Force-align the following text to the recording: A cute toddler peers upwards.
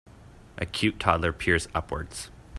A 0.57 0.65
cute 0.65 0.99
toddler 0.99 1.31
peers 1.31 1.67
upwards. 1.75 2.31